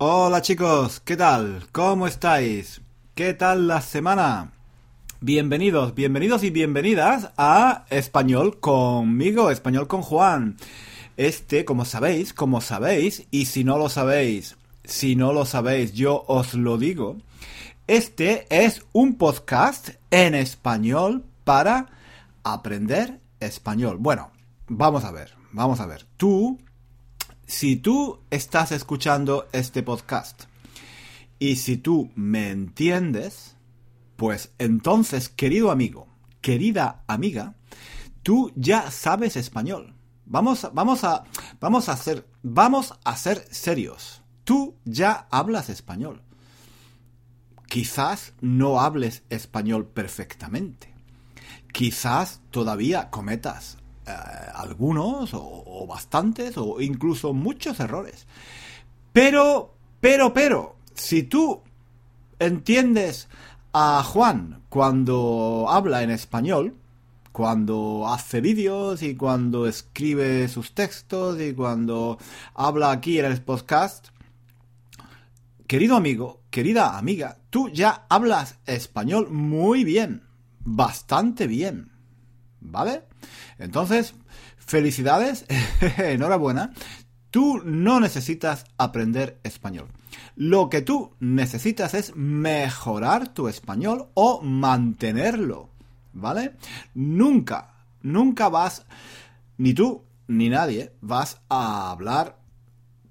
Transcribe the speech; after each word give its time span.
Hola 0.00 0.42
chicos, 0.42 1.00
¿qué 1.00 1.16
tal? 1.16 1.66
¿Cómo 1.72 2.06
estáis? 2.06 2.82
¿Qué 3.16 3.34
tal 3.34 3.66
la 3.66 3.80
semana? 3.80 4.52
Bienvenidos, 5.20 5.96
bienvenidos 5.96 6.44
y 6.44 6.50
bienvenidas 6.50 7.32
a 7.36 7.84
Español 7.90 8.60
conmigo, 8.60 9.50
Español 9.50 9.88
con 9.88 10.02
Juan. 10.02 10.56
Este, 11.16 11.64
como 11.64 11.84
sabéis, 11.84 12.32
como 12.32 12.60
sabéis, 12.60 13.26
y 13.32 13.46
si 13.46 13.64
no 13.64 13.76
lo 13.76 13.88
sabéis, 13.88 14.56
si 14.84 15.16
no 15.16 15.32
lo 15.32 15.44
sabéis, 15.44 15.94
yo 15.94 16.22
os 16.28 16.54
lo 16.54 16.78
digo, 16.78 17.16
este 17.88 18.46
es 18.50 18.84
un 18.92 19.16
podcast 19.16 19.88
en 20.12 20.36
español 20.36 21.24
para 21.42 21.88
aprender 22.44 23.18
español. 23.40 23.96
Bueno, 23.98 24.30
vamos 24.68 25.02
a 25.02 25.10
ver, 25.10 25.34
vamos 25.50 25.80
a 25.80 25.86
ver. 25.86 26.06
Tú 26.16 26.56
si 27.48 27.76
tú 27.76 28.20
estás 28.28 28.72
escuchando 28.72 29.48
este 29.52 29.82
podcast 29.82 30.44
y 31.38 31.56
si 31.56 31.78
tú 31.78 32.12
me 32.14 32.50
entiendes, 32.50 33.56
pues 34.16 34.52
entonces, 34.58 35.30
querido 35.30 35.70
amigo, 35.70 36.08
querida 36.42 37.04
amiga, 37.06 37.54
tú 38.22 38.52
ya 38.54 38.90
sabes 38.90 39.36
español. 39.36 39.94
Vamos, 40.26 40.68
vamos 40.74 41.04
a, 41.04 41.24
vamos 41.58 41.88
a 41.88 41.98
vamos 42.42 42.92
a 43.02 43.16
ser 43.16 43.48
serios. 43.50 44.22
Tú 44.44 44.76
ya 44.84 45.26
hablas 45.30 45.70
español. 45.70 46.20
Quizás 47.66 48.34
no 48.42 48.78
hables 48.78 49.22
español 49.30 49.86
perfectamente. 49.86 50.94
Quizás 51.72 52.42
todavía 52.50 53.08
cometas 53.08 53.77
eh, 54.08 54.50
algunos 54.54 55.30
o, 55.34 55.86
bastantes 55.88 56.56
o 56.56 56.80
incluso 56.80 57.32
muchos 57.34 57.80
errores. 57.80 58.26
Pero, 59.12 59.74
pero, 60.00 60.32
pero, 60.32 60.76
si 60.94 61.22
tú 61.22 61.62
entiendes 62.38 63.28
a 63.72 64.02
Juan 64.02 64.62
cuando 64.68 65.66
habla 65.68 66.02
en 66.02 66.10
español, 66.10 66.76
cuando 67.32 68.08
hace 68.08 68.40
vídeos 68.40 69.02
y 69.02 69.14
cuando 69.14 69.66
escribe 69.66 70.48
sus 70.48 70.74
textos 70.74 71.40
y 71.40 71.54
cuando 71.54 72.18
habla 72.54 72.90
aquí 72.90 73.18
en 73.18 73.26
el 73.26 73.40
podcast, 73.42 74.08
querido 75.66 75.96
amigo, 75.96 76.40
querida 76.50 76.98
amiga, 76.98 77.38
tú 77.50 77.68
ya 77.68 78.06
hablas 78.08 78.58
español 78.66 79.30
muy 79.30 79.84
bien, 79.84 80.24
bastante 80.64 81.46
bien, 81.46 81.92
¿vale? 82.60 83.02
Entonces, 83.58 84.14
felicidades, 84.58 85.44
enhorabuena. 85.98 86.72
Tú 87.30 87.60
no 87.64 88.00
necesitas 88.00 88.64
aprender 88.78 89.38
español. 89.42 89.88
Lo 90.34 90.70
que 90.70 90.82
tú 90.82 91.14
necesitas 91.20 91.94
es 91.94 92.16
mejorar 92.16 93.34
tu 93.34 93.48
español 93.48 94.08
o 94.14 94.40
mantenerlo. 94.40 95.70
¿Vale? 96.14 96.56
Nunca, 96.94 97.74
nunca 98.02 98.48
vas, 98.48 98.86
ni 99.56 99.74
tú 99.74 100.04
ni 100.26 100.48
nadie, 100.48 100.92
vas 101.00 101.40
a 101.48 101.90
hablar 101.90 102.38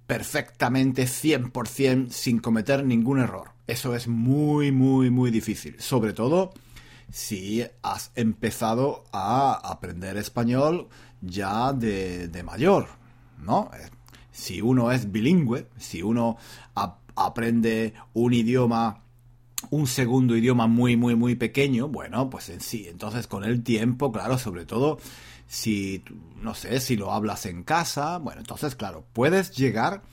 perfectamente 0.08 1.04
100% 1.04 2.10
sin 2.10 2.40
cometer 2.40 2.86
ningún 2.86 3.20
error. 3.20 3.52
Eso 3.68 3.96
es 3.96 4.08
muy, 4.08 4.72
muy, 4.72 5.10
muy 5.10 5.30
difícil. 5.30 5.76
Sobre 5.80 6.14
todo 6.14 6.54
si 7.12 7.66
has 7.82 8.12
empezado 8.16 9.04
a 9.12 9.54
aprender 9.54 10.18
español 10.18 10.88
ya 11.22 11.74
de, 11.74 12.44
mayor, 12.44 12.88
¿no? 13.42 13.72
Eh, 13.74 13.90
si 14.32 14.62
uno 14.62 14.92
es 14.92 15.12
bilingüe, 15.12 15.68
si 15.78 16.04
uno 16.04 16.38
aprende 17.16 17.94
un 18.14 18.34
idioma, 18.34 19.02
un 19.72 19.88
segundo 19.88 20.36
idioma 20.36 20.68
muy, 20.68 20.96
muy, 20.96 21.16
muy 21.16 21.36
pequeño, 21.36 21.88
bueno, 21.88 22.30
pues 22.30 22.50
en 22.50 22.62
sí, 22.62 22.88
entonces 22.88 23.26
con 23.26 23.44
el 23.44 23.64
tiempo, 23.64 24.12
claro, 24.12 24.38
sobre 24.38 24.66
todo 24.66 25.00
si, 25.48 26.04
no 26.42 26.54
sé, 26.54 26.80
si 26.80 26.96
lo 26.96 27.12
hablas 27.12 27.46
en 27.46 27.64
casa, 27.64 28.18
bueno, 28.18 28.42
entonces, 28.42 28.76
claro, 28.76 29.06
puedes 29.14 29.52
llegar 29.52 30.04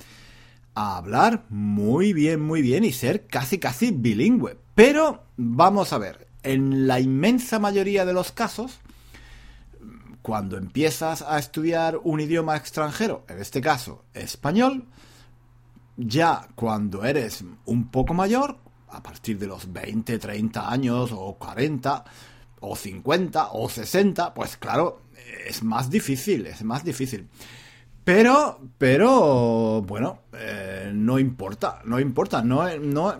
a 0.75 0.97
hablar 0.97 1.45
muy 1.51 2.13
bien, 2.13 2.41
muy 2.41 2.63
bien 2.63 2.85
y 2.85 2.93
ser 2.93 3.27
casi, 3.27 3.59
casi 3.59 3.91
bilingüe. 3.91 4.57
Pero 4.75 5.25
vamos 5.37 5.93
a 5.93 5.99
ver, 5.99 6.24
en 6.45 6.87
la 6.87 7.01
inmensa 7.01 7.59
mayoría 7.59 8.05
de 8.05 8.13
los 8.13 8.31
casos, 8.33 8.79
cuando 10.23 10.57
empiezas 10.57 11.23
a 11.23 11.39
estudiar 11.39 12.01
un 12.03 12.21
idioma 12.21 12.57
extranjero, 12.57 13.25
en 13.29 13.41
este 13.41 13.61
caso 13.61 14.05
español, 14.15 14.85
ya 15.97 16.49
cuando 16.55 17.05
eres 17.05 17.45
un 17.67 17.91
poco 17.91 18.15
mayor, 18.15 18.59
a 18.89 19.03
partir 19.03 19.39
de 19.39 19.47
los 19.47 19.73
20, 19.73 20.19
30 20.19 20.71
años 20.71 21.11
o 21.13 21.35
40 21.35 22.05
o 22.61 22.77
50 22.77 23.49
o 23.53 23.69
60, 23.69 24.33
pues 24.33 24.57
claro, 24.57 25.03
es 25.47 25.63
más 25.63 25.91
difícil, 25.91 26.47
es 26.47 26.63
más 26.63 26.85
difícil. 26.85 27.29
Pero, 28.05 28.61
pero, 28.77 29.83
bueno, 29.83 30.21
eh, 30.33 30.91
no 30.95 31.19
importa, 31.19 31.81
no 31.85 31.99
importa, 31.99 32.43
no, 32.43 32.69
no, 32.79 33.15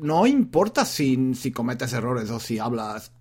no 0.00 0.26
importa 0.26 0.84
si, 0.84 1.34
si 1.34 1.52
cometes 1.52 1.92
errores 1.92 2.30
o 2.30 2.40
si 2.40 2.58
hablas, 2.58 3.12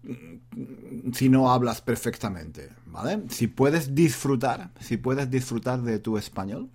si 1.13 1.29
no 1.29 1.51
hablas 1.51 1.81
perfectamente, 1.81 2.69
¿vale? 2.85 3.23
Si 3.29 3.47
puedes 3.47 3.93
disfrutar, 3.95 4.71
si 4.79 4.97
puedes 4.97 5.29
disfrutar 5.29 5.81
de 5.81 5.99
tu 5.99 6.17
español, 6.17 6.69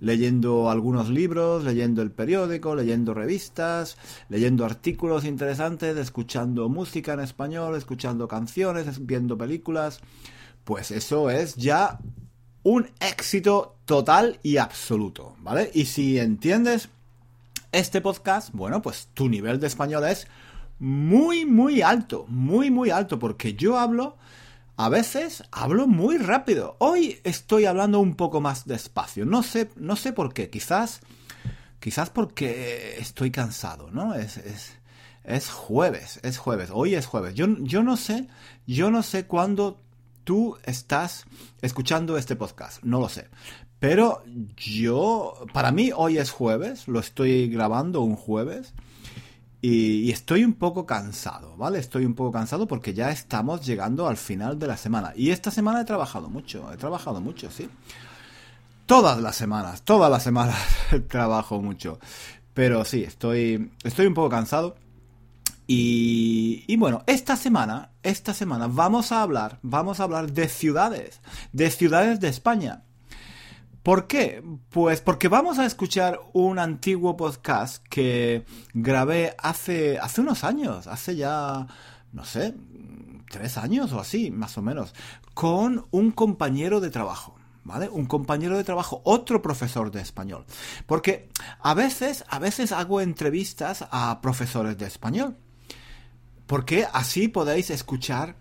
leyendo 0.00 0.70
algunos 0.70 1.08
libros, 1.08 1.64
leyendo 1.64 2.02
el 2.02 2.10
periódico, 2.10 2.74
leyendo 2.74 3.14
revistas, 3.14 3.96
leyendo 4.28 4.64
artículos 4.64 5.24
interesantes, 5.24 5.96
escuchando 5.96 6.68
música 6.68 7.14
en 7.14 7.20
español, 7.20 7.76
escuchando 7.76 8.28
canciones, 8.28 9.04
viendo 9.06 9.36
películas, 9.36 10.00
pues 10.64 10.90
eso 10.90 11.30
es 11.30 11.56
ya 11.56 11.98
un 12.62 12.90
éxito 13.00 13.76
total 13.84 14.38
y 14.42 14.58
absoluto, 14.58 15.36
¿vale? 15.40 15.70
Y 15.74 15.86
si 15.86 16.18
entiendes 16.18 16.90
este 17.72 18.00
podcast, 18.00 18.50
bueno, 18.52 18.82
pues 18.82 19.08
tu 19.14 19.28
nivel 19.28 19.60
de 19.60 19.66
español 19.66 20.04
es 20.04 20.26
muy, 20.78 21.44
muy 21.44 21.82
alto, 21.82 22.24
muy, 22.28 22.70
muy 22.70 22.90
alto, 22.90 23.18
porque 23.18 23.54
yo 23.54 23.78
hablo, 23.78 24.16
a 24.76 24.88
veces 24.88 25.42
hablo 25.50 25.86
muy 25.86 26.18
rápido. 26.18 26.76
Hoy 26.78 27.20
estoy 27.24 27.66
hablando 27.66 28.00
un 28.00 28.14
poco 28.14 28.40
más 28.40 28.66
despacio, 28.66 29.24
no 29.24 29.42
sé, 29.42 29.70
no 29.76 29.96
sé 29.96 30.12
por 30.12 30.32
qué, 30.32 30.50
quizás, 30.50 31.00
quizás 31.80 32.10
porque 32.10 32.96
estoy 32.98 33.30
cansado, 33.30 33.90
¿no? 33.90 34.14
Es, 34.14 34.36
es, 34.38 34.72
es 35.24 35.50
jueves, 35.50 36.20
es 36.22 36.38
jueves, 36.38 36.70
hoy 36.72 36.94
es 36.94 37.06
jueves. 37.06 37.34
Yo, 37.34 37.46
yo 37.60 37.82
no 37.82 37.96
sé, 37.96 38.28
yo 38.66 38.90
no 38.90 39.02
sé 39.02 39.26
cuándo 39.26 39.82
tú 40.24 40.58
estás 40.64 41.24
escuchando 41.60 42.16
este 42.16 42.36
podcast, 42.36 42.82
no 42.82 43.00
lo 43.00 43.08
sé. 43.08 43.28
Pero 43.80 44.24
yo, 44.56 45.34
para 45.52 45.70
mí 45.70 45.90
hoy 45.94 46.18
es 46.18 46.30
jueves, 46.30 46.88
lo 46.88 46.98
estoy 46.98 47.48
grabando 47.48 48.00
un 48.00 48.16
jueves 48.16 48.74
y, 49.60 50.10
estoy 50.10 50.44
un 50.44 50.54
poco 50.54 50.86
cansado, 50.86 51.56
¿vale? 51.56 51.78
Estoy 51.78 52.04
un 52.04 52.14
poco 52.14 52.32
cansado 52.32 52.66
porque 52.66 52.94
ya 52.94 53.10
estamos 53.10 53.66
llegando 53.66 54.08
al 54.08 54.16
final 54.16 54.58
de 54.58 54.68
la 54.68 54.76
semana. 54.76 55.12
Y 55.16 55.30
esta 55.30 55.50
semana 55.50 55.80
he 55.80 55.84
trabajado 55.84 56.28
mucho, 56.28 56.72
he 56.72 56.76
trabajado 56.76 57.20
mucho, 57.20 57.50
sí. 57.50 57.68
Todas 58.86 59.20
las 59.20 59.36
semanas, 59.36 59.82
todas 59.82 60.10
las 60.10 60.22
semanas 60.22 60.56
trabajo 61.08 61.60
mucho. 61.60 61.98
Pero 62.54 62.84
sí, 62.84 63.02
estoy, 63.04 63.70
estoy 63.84 64.06
un 64.06 64.14
poco 64.14 64.28
cansado. 64.28 64.76
Y, 65.66 66.64
y, 66.66 66.76
bueno, 66.76 67.02
esta 67.06 67.36
semana, 67.36 67.90
esta 68.02 68.32
semana 68.34 68.68
vamos 68.68 69.12
a 69.12 69.22
hablar, 69.22 69.58
vamos 69.62 70.00
a 70.00 70.04
hablar 70.04 70.32
de 70.32 70.48
ciudades, 70.48 71.20
de 71.52 71.70
ciudades 71.70 72.20
de 72.20 72.28
España. 72.28 72.84
¿Por 73.82 74.06
qué? 74.06 74.42
Pues 74.70 75.00
porque 75.00 75.28
vamos 75.28 75.58
a 75.58 75.66
escuchar 75.66 76.20
un 76.32 76.58
antiguo 76.58 77.16
podcast 77.16 77.84
que 77.88 78.44
grabé 78.74 79.34
hace, 79.38 79.98
hace 79.98 80.20
unos 80.20 80.44
años, 80.44 80.86
hace 80.86 81.16
ya, 81.16 81.66
no 82.12 82.24
sé, 82.24 82.54
tres 83.30 83.56
años 83.56 83.92
o 83.92 84.00
así, 84.00 84.30
más 84.30 84.58
o 84.58 84.62
menos, 84.62 84.94
con 85.34 85.86
un 85.90 86.10
compañero 86.10 86.80
de 86.80 86.90
trabajo. 86.90 87.34
¿Vale? 87.64 87.90
Un 87.90 88.06
compañero 88.06 88.56
de 88.56 88.64
trabajo, 88.64 89.02
otro 89.04 89.42
profesor 89.42 89.90
de 89.90 90.00
español. 90.00 90.46
Porque 90.86 91.28
a 91.60 91.74
veces, 91.74 92.24
a 92.28 92.38
veces 92.38 92.72
hago 92.72 93.02
entrevistas 93.02 93.86
a 93.90 94.22
profesores 94.22 94.78
de 94.78 94.86
español. 94.86 95.36
Porque 96.46 96.86
así 96.90 97.28
podéis 97.28 97.68
escuchar 97.68 98.36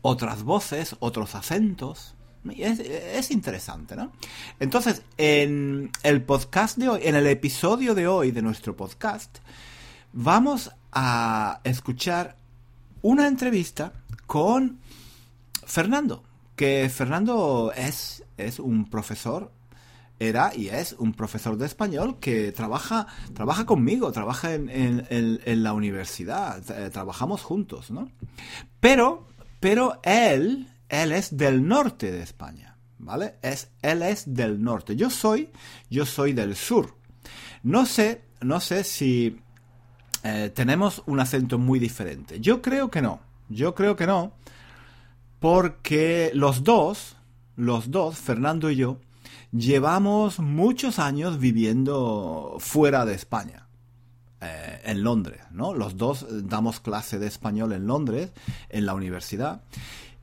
otras 0.00 0.44
voces, 0.44 0.96
otros 1.00 1.34
acentos, 1.34 2.14
es, 2.56 3.30
interesante, 3.30 3.96
¿no? 3.96 4.12
Entonces, 4.60 5.02
en 5.16 5.90
el 6.02 6.22
podcast 6.22 6.78
de 6.78 6.88
hoy, 6.88 7.00
en 7.04 7.16
el 7.16 7.26
episodio 7.26 7.94
de 7.94 8.06
hoy 8.06 8.30
de 8.30 8.42
nuestro 8.42 8.76
podcast, 8.76 9.38
vamos 10.12 10.70
a 10.92 11.60
escuchar 11.64 12.36
una 13.02 13.26
entrevista 13.28 13.92
con 14.26 14.80
Fernando, 15.64 16.24
que 16.56 16.90
Fernando 16.92 17.72
es, 17.76 18.24
es 18.36 18.58
un 18.58 18.88
profesor 18.88 19.52
era 20.20 20.52
y 20.54 20.68
es 20.68 20.94
un 20.98 21.12
profesor 21.12 21.56
de 21.56 21.66
español 21.66 22.18
que 22.18 22.52
trabaja, 22.52 23.06
trabaja 23.34 23.66
conmigo, 23.66 24.10
trabaja 24.12 24.54
en, 24.54 24.68
en, 24.68 25.62
la 25.62 25.72
universidad, 25.72 26.62
eh, 26.70 26.90
trabajamos 26.90 27.42
juntos, 27.42 27.90
¿no? 27.90 28.10
Pero, 28.80 29.26
pero 29.60 30.00
él, 30.02 30.68
él 30.88 31.12
es 31.12 31.36
del 31.36 31.66
norte 31.66 32.10
de 32.10 32.22
España, 32.22 32.76
¿vale? 32.98 33.36
Es, 33.42 33.70
él 33.82 34.02
es 34.02 34.34
del 34.34 34.62
norte. 34.62 34.96
Yo 34.96 35.10
soy, 35.10 35.50
yo 35.90 36.06
soy 36.06 36.32
del 36.32 36.56
sur. 36.56 36.96
No 37.62 37.86
sé, 37.86 38.22
no 38.40 38.60
sé 38.60 38.84
si 38.84 39.40
eh, 40.22 40.50
tenemos 40.54 41.02
un 41.06 41.20
acento 41.20 41.58
muy 41.58 41.78
diferente. 41.78 42.40
Yo 42.40 42.62
creo 42.62 42.90
que 42.90 43.02
no. 43.02 43.20
Yo 43.48 43.74
creo 43.74 43.96
que 43.96 44.06
no. 44.06 44.32
Porque 45.40 46.30
los 46.34 46.64
dos, 46.64 47.16
los 47.56 47.90
dos, 47.90 48.18
Fernando 48.18 48.70
y 48.70 48.76
yo, 48.76 49.00
llevamos 49.52 50.40
muchos 50.40 50.98
años 50.98 51.38
viviendo 51.38 52.56
fuera 52.58 53.04
de 53.04 53.14
España. 53.14 53.68
Eh, 54.40 54.80
en 54.84 55.02
Londres, 55.02 55.40
¿no? 55.50 55.74
Los 55.74 55.96
dos 55.96 56.24
damos 56.30 56.78
clase 56.78 57.18
de 57.18 57.26
español 57.26 57.72
en 57.72 57.88
Londres, 57.88 58.30
en 58.68 58.86
la 58.86 58.94
universidad. 58.94 59.62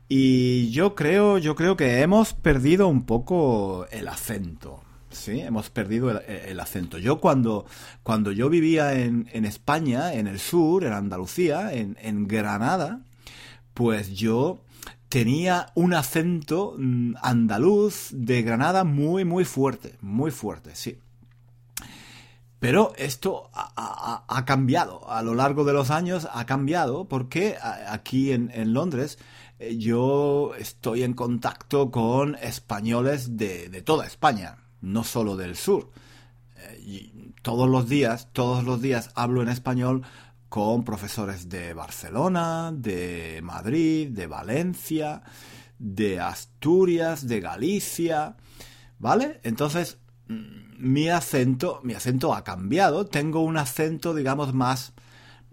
Y 0.08 0.70
yo 0.70 0.94
creo, 0.94 1.38
yo 1.38 1.56
creo 1.56 1.76
que 1.76 2.00
hemos 2.00 2.32
perdido 2.32 2.86
un 2.86 3.04
poco 3.04 3.86
el 3.90 4.06
acento. 4.08 4.82
Sí, 5.10 5.40
hemos 5.40 5.70
perdido 5.70 6.10
el, 6.10 6.60
acento. 6.60 6.98
Yo 6.98 7.20
cuando, 7.20 7.64
cuando 8.02 8.32
yo 8.32 8.50
vivía 8.50 8.92
en, 8.92 9.28
en, 9.32 9.44
España, 9.46 10.12
en 10.12 10.26
el 10.26 10.38
sur, 10.38 10.84
en 10.84 10.92
Andalucía, 10.92 11.72
en, 11.72 12.28
Granada, 12.28 13.00
pues 13.72 14.12
yo 14.12 14.60
tenía 15.08 15.68
un 15.74 15.94
acento 15.94 16.74
mm, 16.76 17.14
andaluz 17.22 18.10
de 18.12 18.42
Granada 18.42 18.84
muy, 18.84 19.24
muy 19.24 19.44
fuerte, 19.44 19.96
muy 20.02 20.30
fuerte, 20.30 20.74
sí. 20.74 20.98
Pero 22.58 22.94
esto 22.96 23.50
ha, 23.54 24.44
cambiado, 24.46 25.10
a 25.10 25.22
lo 25.22 25.34
largo 25.34 25.64
de 25.64 25.74
los 25.74 25.90
años 25.90 26.26
ha 26.32 26.46
cambiado 26.46 27.06
porque 27.06 27.56
aquí 27.88 28.32
en, 28.32 28.72
Londres 28.72 29.18
yo 29.58 30.54
estoy 30.58 31.02
en 31.02 31.14
contacto 31.14 31.90
con 31.90 32.34
españoles 32.36 33.36
de, 33.36 33.68
de 33.68 33.82
toda 33.82 34.06
España, 34.06 34.58
no 34.80 35.04
solo 35.04 35.36
del 35.36 35.56
sur. 35.56 35.90
Eh, 36.56 36.80
y 36.84 37.32
todos 37.42 37.68
los 37.68 37.88
días, 37.88 38.28
todos 38.32 38.64
los 38.64 38.82
días 38.82 39.10
hablo 39.14 39.42
en 39.42 39.48
español 39.48 40.02
con 40.48 40.84
profesores 40.84 41.48
de 41.48 41.74
Barcelona, 41.74 42.72
de 42.74 43.40
Madrid, 43.42 44.08
de 44.10 44.26
Valencia, 44.26 45.22
de 45.78 46.20
Asturias, 46.20 47.26
de 47.26 47.40
Galicia, 47.40 48.36
¿vale? 48.98 49.40
Entonces, 49.42 49.98
mm, 50.28 50.76
mi 50.78 51.08
acento, 51.08 51.80
mi 51.82 51.94
acento 51.94 52.34
ha 52.34 52.44
cambiado, 52.44 53.06
tengo 53.06 53.40
un 53.40 53.56
acento, 53.56 54.14
digamos, 54.14 54.54
más, 54.54 54.92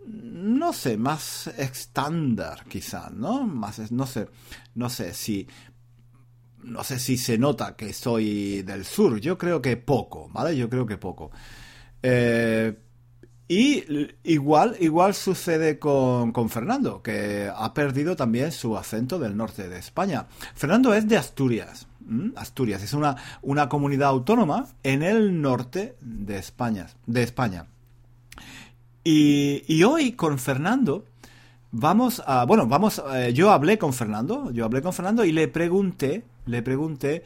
no 0.05 0.73
sé, 0.73 0.97
más 0.97 1.47
estándar, 1.57 2.65
quizá, 2.67 3.09
¿no? 3.09 3.45
Más, 3.45 3.91
no 3.91 4.05
sé, 4.05 4.27
no 4.75 4.89
sé 4.89 5.13
si, 5.13 5.47
no 6.63 6.83
sé 6.83 6.99
si 6.99 7.17
se 7.17 7.37
nota 7.37 7.75
que 7.75 7.93
soy 7.93 8.61
del 8.63 8.85
sur, 8.85 9.19
yo 9.19 9.37
creo 9.37 9.61
que 9.61 9.77
poco, 9.77 10.29
¿vale? 10.33 10.55
Yo 10.55 10.69
creo 10.69 10.85
que 10.85 10.97
poco. 10.97 11.31
Eh, 12.01 12.77
y 13.47 13.83
igual, 14.23 14.75
igual 14.79 15.13
sucede 15.13 15.77
con, 15.77 16.33
Fernando, 16.49 17.01
que 17.01 17.51
ha 17.53 17.73
perdido 17.73 18.15
también 18.15 18.51
su 18.51 18.77
acento 18.77 19.19
del 19.19 19.35
norte 19.35 19.69
de 19.69 19.79
España. 19.79 20.27
Fernando 20.55 20.93
es 20.93 21.07
de 21.07 21.17
Asturias. 21.17 21.87
Asturias 22.35 22.83
es 22.83 22.93
una, 22.93 23.15
una 23.41 23.69
comunidad 23.69 24.09
autónoma 24.09 24.67
en 24.83 25.03
el 25.03 25.41
norte 25.41 25.97
de 26.01 26.37
España. 26.37 26.87
De 27.05 27.23
España. 27.23 27.67
Y, 29.03 29.83
hoy 29.83 30.13
con 30.13 30.39
Fernando 30.39 31.05
vamos 31.71 32.23
a. 32.25 32.45
Bueno, 32.45 32.67
vamos. 32.67 33.01
Eh, 33.13 33.33
yo 33.33 33.51
hablé 33.51 33.77
con 33.77 33.93
Fernando. 33.93 34.51
Yo 34.51 34.65
hablé 34.65 34.81
con 34.81 34.93
Fernando 34.93 35.25
y 35.25 35.31
le 35.31 35.47
pregunté. 35.47 36.23
Le 36.45 36.61
pregunté 36.61 37.23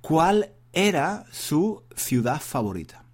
cuál 0.00 0.50
era 0.72 1.24
su 1.30 1.82
ciudad 1.94 2.40
favorita. 2.40 3.04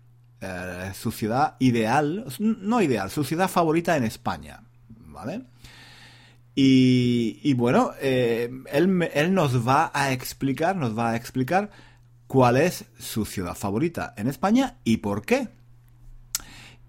Eh, 0.40 0.92
su 0.94 1.10
ciudad 1.10 1.56
ideal, 1.58 2.26
no 2.38 2.82
ideal, 2.82 3.10
su 3.10 3.24
ciudad 3.24 3.48
favorita 3.48 3.96
en 3.96 4.04
España, 4.04 4.62
¿vale? 4.88 5.42
Y, 6.54 7.54
bueno, 7.54 7.92
eh, 8.00 8.50
él, 8.70 9.10
él, 9.14 9.34
nos 9.34 9.66
va 9.66 9.90
a 9.94 10.12
explicar, 10.12 10.76
nos 10.76 10.96
va 10.96 11.10
a 11.10 11.16
explicar 11.16 11.70
cuál 12.26 12.58
es 12.58 12.84
su 12.98 13.24
ciudad 13.24 13.54
favorita 13.54 14.14
en 14.16 14.28
España 14.28 14.76
y 14.84 14.98
por 14.98 15.24
qué. 15.24 15.48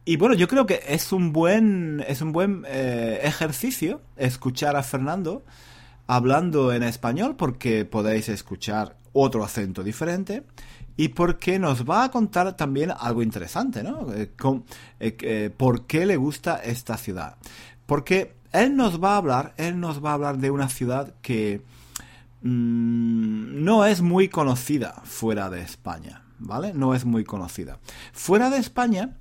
Y 0.07 0.17
bueno, 0.17 0.35
yo 0.35 0.47
creo 0.47 0.67
que 0.67 0.81
es 0.87 1.11
un 1.11 1.33
buen, 1.33 2.03
es 2.07 2.21
un 2.21 2.31
buen 2.31 2.63
eh, 2.67 3.21
ejercicio 3.23 4.01
escuchar 4.15 4.75
a 4.75 4.83
Fernando 4.83 5.43
hablando 6.05 6.71
en 6.71 6.83
español 6.83 7.35
porque 7.35 7.85
podéis 7.85 8.29
escuchar 8.29 8.97
otro 9.13 9.43
acento 9.43 9.83
diferente 9.83 10.43
y 10.95 11.09
porque 11.09 11.57
nos 11.57 11.89
va 11.89 12.03
a 12.03 12.11
contar 12.11 12.55
también 12.55 12.91
algo 12.95 13.23
interesante, 13.23 13.81
¿no? 13.81 14.13
Eh, 14.13 14.31
eh, 14.99 15.49
¿Por 15.57 15.87
qué 15.87 16.05
le 16.05 16.17
gusta 16.17 16.57
esta 16.57 16.97
ciudad? 16.97 17.37
Porque 17.87 18.35
él 18.51 18.75
nos 18.75 19.03
va 19.03 19.15
a 19.15 19.17
hablar, 19.17 19.55
él 19.57 19.79
nos 19.79 20.05
va 20.05 20.11
a 20.11 20.13
hablar 20.13 20.37
de 20.37 20.51
una 20.51 20.69
ciudad 20.69 21.15
que 21.23 21.61
mm, 22.43 23.63
no 23.63 23.85
es 23.85 24.01
muy 24.01 24.29
conocida 24.29 25.01
fuera 25.03 25.49
de 25.49 25.61
España, 25.61 26.21
¿vale? 26.37 26.73
No 26.75 26.93
es 26.93 27.05
muy 27.05 27.23
conocida. 27.23 27.79
Fuera 28.13 28.51
de 28.51 28.59
España 28.59 29.17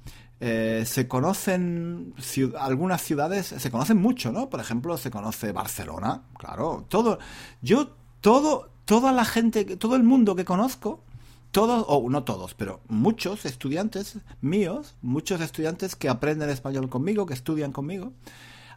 se 0.85 1.09
conocen 1.09 2.15
algunas 2.59 3.01
ciudades, 3.03 3.47
se 3.47 3.71
conocen 3.71 3.97
mucho, 3.99 4.33
¿no? 4.33 4.51
Por 4.51 4.61
ejemplo, 4.61 4.97
se 4.99 5.11
conoce 5.11 5.53
Barcelona, 5.53 6.25
claro, 6.37 6.85
todo, 6.89 7.19
yo, 7.63 7.97
todo, 8.21 8.71
toda 8.85 9.13
la 9.13 9.25
gente, 9.25 9.65
todo 9.77 9.97
el 9.97 10.03
mundo 10.03 10.37
que 10.37 10.45
conozco, 10.45 11.03
todos, 11.51 11.85
o 11.89 12.11
no 12.11 12.25
todos, 12.25 12.55
pero 12.55 12.81
muchos 12.89 13.45
estudiantes 13.45 14.19
míos, 14.41 14.97
muchos 15.03 15.41
estudiantes 15.41 15.95
que 15.95 16.09
aprenden 16.09 16.51
español 16.51 16.89
conmigo, 16.89 17.27
que 17.27 17.35
estudian 17.35 17.71
conmigo, 17.71 18.13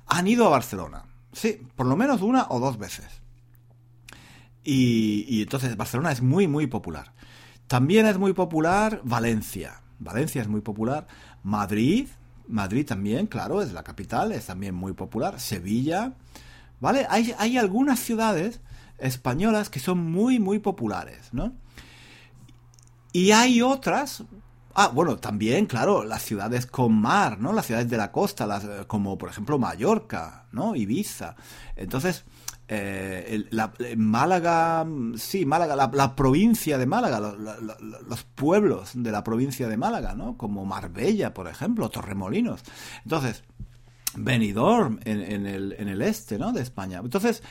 han 0.06 0.28
ido 0.28 0.46
a 0.46 0.50
Barcelona. 0.50 1.06
Sí, 1.34 1.62
por 1.76 1.86
lo 1.86 1.96
menos 1.96 2.22
una 2.22 2.46
o 2.50 2.60
dos 2.60 2.78
veces. 2.78 3.22
Y, 4.64 5.42
entonces 5.42 5.78
Barcelona 5.78 6.12
es 6.12 6.22
muy, 6.22 6.48
muy 6.48 6.68
popular. 6.68 7.14
También 7.68 8.06
es 8.06 8.18
muy 8.18 8.34
popular 8.34 9.02
Valencia. 9.04 9.82
Valencia 10.00 10.42
es 10.42 10.48
muy 10.48 10.62
popular. 10.62 11.08
Madrid, 11.44 12.08
Madrid 12.48 12.86
también, 12.86 13.28
claro, 13.28 13.62
es 13.62 13.74
la 13.74 13.84
capital, 13.84 14.32
es 14.32 14.46
también 14.46 14.76
muy 14.76 14.94
popular. 14.94 15.40
Sevilla, 15.40 16.14
¿vale? 16.80 17.06
Hay, 17.10 17.34
hay 17.38 17.58
algunas 17.58 18.00
ciudades 18.00 18.62
españolas 18.98 19.70
que 19.70 19.80
son 19.80 20.12
muy, 20.12 20.40
muy 20.40 20.60
populares, 20.60 21.30
¿no? 21.32 21.54
Y 23.14 23.32
hay 23.32 23.62
otras, 23.62 24.24
Ah, 24.80 24.90
bueno, 24.94 25.18
también, 25.18 25.66
claro, 25.66 26.04
las 26.04 26.22
ciudades 26.22 26.68
con 26.68 26.94
mar, 26.94 27.40
¿no? 27.40 27.52
Las 27.52 27.66
ciudades 27.66 27.90
de 27.90 27.98
la 27.98 28.12
costa, 28.12 28.46
las, 28.46 28.64
eh, 28.64 28.84
como 28.86 29.18
por 29.18 29.28
ejemplo 29.28 29.58
Mallorca, 29.58 30.46
¿no? 30.52 30.76
Ibiza. 30.76 31.36
Entonces, 31.76 32.26
eh, 32.70 33.46
la, 33.52 33.72
Málaga, 33.96 34.86
sí, 35.16 35.46
Málaga, 35.46 35.76
la, 35.76 36.16
provincia 36.16 36.78
de 36.78 36.86
Málaga, 36.86 37.20
los 37.20 38.24
pueblos 38.36 38.92
de 38.94 39.12
la 39.12 39.24
provincia 39.24 39.68
de 39.68 39.78
Málaga, 39.78 40.16
¿no? 40.16 40.38
Como 40.38 40.66
Marbella, 40.66 41.34
por 41.34 41.48
ejemplo, 41.48 41.90
Torremolinos. 41.90 42.62
Entonces, 43.04 43.44
Benidorm 44.16 45.00
en, 45.06 45.46
el, 45.46 45.76
en 45.78 45.88
el 45.88 46.02
este, 46.02 46.38
¿no? 46.38 46.52
De 46.52 46.62
España. 46.62 47.00
Entonces, 47.04 47.42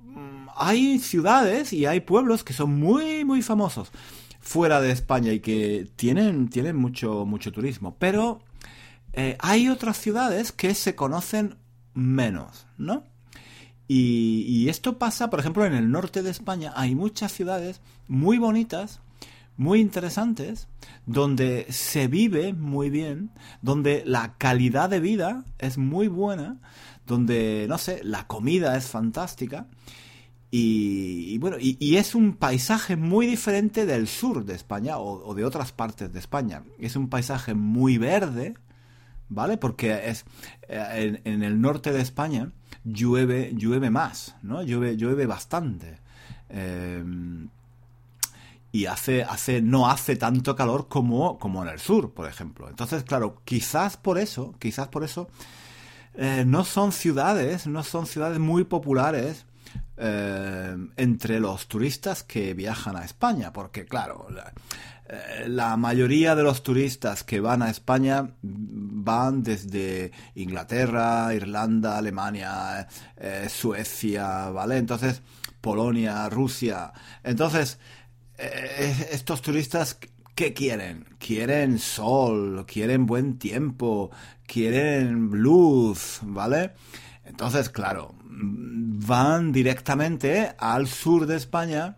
mm, 0.00 0.48
hay 0.56 0.98
ciudades 0.98 1.72
y 1.72 1.86
hay 1.86 2.00
pueblos 2.00 2.44
que 2.44 2.52
son 2.52 2.78
muy, 2.78 3.24
muy 3.24 3.40
famosos 3.42 3.90
fuera 4.40 4.80
de 4.80 4.92
España 4.92 5.32
y 5.32 5.40
que 5.40 5.90
tienen, 5.96 6.48
tienen 6.48 6.76
mucho, 6.76 7.24
mucho 7.24 7.52
turismo. 7.52 7.96
Pero 7.98 8.40
eh, 9.12 9.36
hay 9.40 9.68
otras 9.68 9.96
ciudades 9.96 10.52
que 10.52 10.74
se 10.74 10.94
conocen 10.94 11.56
menos, 11.94 12.66
¿no? 12.76 13.04
Y, 13.88 14.68
esto 14.68 14.98
pasa, 14.98 15.30
por 15.30 15.40
ejemplo, 15.40 15.64
en 15.64 15.74
el 15.74 15.90
norte 15.90 16.22
de 16.22 16.30
España 16.30 16.72
hay 16.74 16.94
muchas 16.94 17.32
ciudades 17.32 17.80
muy 18.08 18.38
bonitas, 18.38 19.00
muy 19.56 19.80
interesantes, 19.80 20.66
donde 21.06 21.66
se 21.70 22.08
vive 22.08 22.52
muy 22.52 22.90
bien, 22.90 23.30
donde 23.62 24.02
la 24.04 24.34
calidad 24.38 24.90
de 24.90 25.00
vida 25.00 25.44
es 25.58 25.78
muy 25.78 26.08
buena, 26.08 26.56
donde, 27.06 27.66
no 27.68 27.78
sé, 27.78 28.00
la 28.02 28.26
comida 28.26 28.76
es 28.76 28.86
fantástica 28.86 29.68
y, 30.50 31.38
bueno, 31.38 31.56
y, 31.60 31.96
es 31.96 32.14
un 32.14 32.34
paisaje 32.34 32.96
muy 32.96 33.26
diferente 33.26 33.84
del 33.84 34.06
sur 34.06 34.44
de 34.44 34.54
España 34.54 34.98
o, 34.98 35.34
de 35.34 35.44
otras 35.44 35.72
partes 35.72 36.12
de 36.12 36.18
España. 36.18 36.62
Es 36.78 36.96
un 36.96 37.08
paisaje 37.08 37.54
muy 37.54 37.98
verde, 37.98 38.54
¿vale? 39.28 39.58
Porque 39.58 40.08
es 40.08 40.24
eh, 40.68 41.20
en, 41.24 41.42
el 41.42 41.60
norte 41.60 41.92
de 41.92 42.00
España 42.00 42.52
llueve, 42.86 43.52
llueve 43.54 43.90
más, 43.90 44.36
¿no? 44.42 44.62
Llueve, 44.62 44.96
llueve 44.96 45.26
bastante. 45.26 45.98
Em, 46.48 47.48
y 48.72 48.86
hace, 48.86 49.24
hace, 49.24 49.62
no 49.62 49.90
hace 49.90 50.16
tanto 50.16 50.54
calor 50.54 50.88
como, 50.88 51.38
como 51.38 51.62
en 51.62 51.70
el 51.70 51.78
sur, 51.78 52.12
por 52.12 52.28
ejemplo. 52.28 52.68
Entonces, 52.68 53.04
claro, 53.04 53.40
quizás 53.44 53.96
por 53.96 54.18
eso, 54.18 54.54
quizás 54.58 54.88
por 54.88 55.02
eso, 55.02 55.28
eh, 56.14 56.44
no 56.46 56.64
son 56.64 56.92
ciudades, 56.92 57.66
no 57.66 57.82
son 57.82 58.06
ciudades 58.06 58.38
muy 58.38 58.64
populares 58.64 59.46
eh, 59.96 60.76
entre 60.96 61.40
los 61.40 61.68
turistas 61.68 62.22
que 62.22 62.54
viajan 62.54 62.96
a 62.96 63.04
España, 63.04 63.52
porque 63.52 63.86
claro, 63.86 64.26
la, 65.46 65.76
mayoría 65.76 66.34
de 66.34 66.42
los 66.42 66.62
turistas 66.62 67.24
que 67.24 67.40
van 67.40 67.62
a 67.62 67.70
España 67.70 68.30
van 68.42 69.42
desde 69.42 70.12
Inglaterra, 70.34 71.32
Irlanda, 71.34 71.98
Alemania, 71.98 72.88
Suecia, 73.48 74.50
¿vale? 74.50 74.78
Entonces, 74.78 75.22
Polonia, 75.60 76.28
Rusia. 76.28 76.92
Entonces, 77.22 77.78
estos 79.10 79.42
turistas 79.42 79.98
¿Qué 80.36 80.52
quieren? 80.52 81.06
Quieren 81.18 81.78
sol, 81.78 82.66
quieren 82.66 83.06
buen 83.06 83.38
tiempo, 83.38 84.10
quieren 84.46 85.30
luz, 85.30 86.18
¿vale? 86.20 86.72
Entonces, 87.24 87.70
claro, 87.70 88.14
van 88.28 89.50
directamente 89.50 90.52
al 90.58 90.88
sur 90.88 91.24
de 91.26 91.36
España 91.36 91.96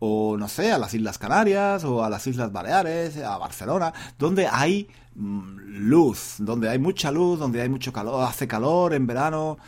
o 0.00 0.36
no 0.36 0.48
sé, 0.48 0.72
a 0.72 0.78
las 0.78 0.94
Islas 0.94 1.18
Canarias 1.18 1.84
o 1.84 2.02
a 2.02 2.10
las 2.10 2.26
Islas 2.26 2.50
Baleares, 2.50 3.18
a 3.18 3.38
Barcelona, 3.38 3.92
donde 4.18 4.48
hay 4.48 4.88
mm, 5.14 5.56
luz, 5.88 6.36
donde 6.38 6.68
hay 6.68 6.78
mucha 6.78 7.10
luz, 7.10 7.38
donde 7.38 7.60
hay 7.62 7.68
mucho 7.68 7.92
calor, 7.92 8.24
hace 8.24 8.48
calor 8.48 8.94
en 8.94 9.06
verano 9.06 9.58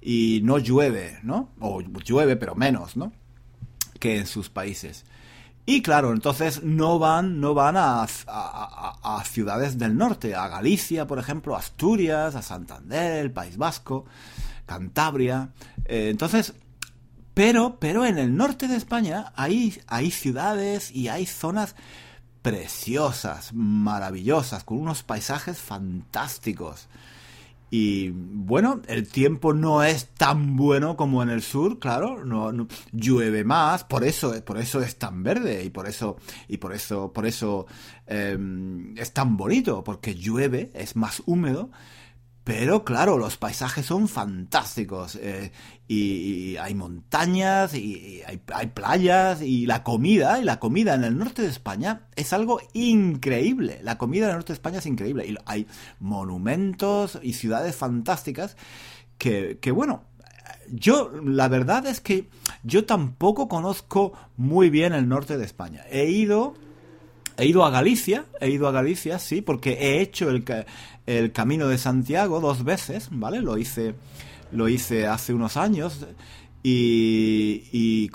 y 0.00 0.40
no 0.44 0.58
llueve, 0.58 1.18
¿no? 1.22 1.50
O 1.60 1.80
llueve, 1.80 2.36
pero 2.36 2.54
menos, 2.54 2.96
¿no? 2.96 3.12
Que 4.00 4.18
en 4.18 4.26
sus 4.26 4.48
países. 4.48 5.04
Y 5.64 5.82
claro, 5.82 6.12
entonces 6.12 6.64
no 6.64 6.98
van, 6.98 7.40
no 7.40 7.54
van 7.54 7.76
a, 7.76 8.02
a, 8.02 9.24
ciudades 9.24 9.78
del 9.78 9.96
norte, 9.96 10.34
a 10.34 10.48
Galicia, 10.48 11.06
por 11.06 11.20
ejemplo, 11.20 11.54
Asturias, 11.54 12.34
a 12.34 12.42
Santander, 12.42 13.20
el 13.20 13.30
País 13.30 13.56
Vasco, 13.56 14.06
Cantabria. 14.66 15.50
Eh, 15.84 16.08
entonces, 16.10 16.54
pero, 17.34 17.78
pero 17.80 18.04
en 18.04 18.18
el 18.18 18.36
norte 18.36 18.68
de 18.68 18.76
España 18.76 19.32
hay, 19.36 19.80
hay 19.86 20.10
ciudades 20.10 20.90
y 20.94 21.08
hay 21.08 21.26
zonas 21.26 21.74
preciosas, 22.42 23.52
maravillosas, 23.54 24.64
con 24.64 24.78
unos 24.78 25.02
paisajes 25.02 25.58
fantásticos. 25.58 26.88
Y 27.74 28.10
bueno, 28.10 28.82
el 28.86 29.08
tiempo 29.08 29.54
no 29.54 29.82
es 29.82 30.08
tan 30.08 30.56
bueno 30.56 30.94
como 30.94 31.22
en 31.22 31.30
el 31.30 31.40
sur, 31.40 31.78
claro, 31.78 32.22
no, 32.22 32.66
llueve 32.92 33.44
más, 33.44 33.84
por 33.84 34.04
eso, 34.04 34.34
por 34.44 34.58
eso 34.58 34.82
es 34.82 34.98
tan 34.98 35.22
verde 35.22 35.64
y 35.64 35.70
por 35.70 35.88
eso, 35.88 36.18
y 36.48 36.58
por 36.58 36.74
eso, 36.74 37.14
por 37.14 37.24
eso 37.24 37.64
em, 38.06 38.94
es 38.98 39.14
tan 39.14 39.38
bonito, 39.38 39.82
porque 39.82 40.14
llueve, 40.14 40.70
es 40.74 40.96
más 40.96 41.22
húmedo 41.24 41.70
pero 42.44 42.84
claro, 42.84 43.18
los 43.18 43.36
paisajes 43.36 43.86
son 43.86 44.08
fantásticos. 44.08 45.16
Eh, 45.16 45.52
y, 45.86 46.56
hay 46.56 46.74
montañas, 46.74 47.74
y, 47.74 48.22
hay, 48.26 48.66
playas, 48.68 49.42
y 49.42 49.66
la 49.66 49.84
comida, 49.84 50.40
y 50.40 50.44
la 50.44 50.58
comida 50.58 50.94
en 50.94 51.04
el 51.04 51.16
norte 51.16 51.42
de 51.42 51.48
España 51.48 52.08
es 52.16 52.32
algo 52.32 52.60
increíble. 52.72 53.80
La 53.82 53.96
comida 53.98 54.24
en 54.24 54.30
el 54.30 54.36
norte 54.36 54.52
de 54.52 54.56
España 54.56 54.78
es 54.78 54.86
increíble. 54.86 55.26
Y 55.26 55.36
hay 55.46 55.66
monumentos 56.00 57.18
y 57.22 57.34
ciudades 57.34 57.76
fantásticas 57.76 58.56
que, 59.18 59.58
que 59.60 59.70
bueno, 59.70 60.02
yo 60.68 61.12
la 61.22 61.46
verdad 61.46 61.86
es 61.86 62.00
que 62.00 62.28
yo 62.64 62.86
tampoco 62.86 63.46
conozco 63.48 64.14
muy 64.36 64.68
bien 64.68 64.94
el 64.94 65.08
norte 65.08 65.38
de 65.38 65.44
España. 65.44 65.84
He 65.90 66.06
ido 66.06 66.54
He 67.38 67.46
ido 67.46 67.64
a 67.64 67.70
Galicia, 67.70 68.26
he 68.40 68.50
ido 68.50 68.68
a 68.68 68.72
Galicia, 68.72 69.18
sí, 69.18 69.40
porque 69.40 69.72
he 69.72 70.00
hecho 70.00 70.28
el, 70.28 70.44
el 71.06 71.32
Camino 71.32 71.68
de 71.68 71.78
Santiago 71.78 72.40
dos 72.40 72.64
veces, 72.64 73.08
¿vale? 73.10 73.40
Lo 73.40 73.58
hice, 73.58 73.94
lo 74.50 74.68
hice 74.68 75.06
hace 75.06 75.34
unos 75.34 75.56
años 75.56 76.06
y, 76.64 77.64
y, 77.72 78.10